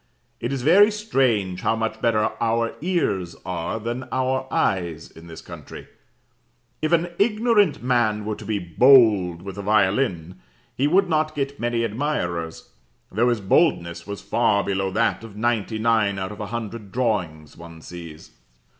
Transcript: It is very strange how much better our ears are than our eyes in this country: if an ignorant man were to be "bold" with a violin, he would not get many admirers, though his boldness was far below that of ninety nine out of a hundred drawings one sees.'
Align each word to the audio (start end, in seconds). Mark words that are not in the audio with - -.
It 0.39 0.51
is 0.51 0.63
very 0.63 0.89
strange 0.89 1.61
how 1.61 1.75
much 1.75 2.01
better 2.01 2.31
our 2.41 2.73
ears 2.81 3.35
are 3.45 3.79
than 3.79 4.07
our 4.11 4.47
eyes 4.51 5.11
in 5.11 5.27
this 5.27 5.43
country: 5.43 5.87
if 6.81 6.91
an 6.91 7.11
ignorant 7.19 7.83
man 7.83 8.25
were 8.25 8.35
to 8.37 8.43
be 8.45 8.57
"bold" 8.57 9.43
with 9.43 9.59
a 9.59 9.61
violin, 9.61 10.41
he 10.75 10.87
would 10.87 11.07
not 11.07 11.35
get 11.35 11.59
many 11.59 11.83
admirers, 11.83 12.71
though 13.11 13.29
his 13.29 13.41
boldness 13.41 14.07
was 14.07 14.23
far 14.23 14.63
below 14.63 14.89
that 14.89 15.23
of 15.23 15.37
ninety 15.37 15.77
nine 15.77 16.17
out 16.17 16.31
of 16.31 16.39
a 16.39 16.47
hundred 16.47 16.91
drawings 16.91 17.55
one 17.55 17.79
sees.' 17.79 18.31